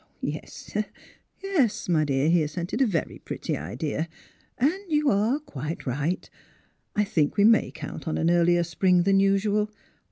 [0.17, 0.75] *' Yes,
[1.43, 4.09] yes; my dear," he assented, ''"a very pretty idea;
[4.57, 6.27] and you are quite right;
[6.95, 9.69] I think' we may count on an earlier spring than usual.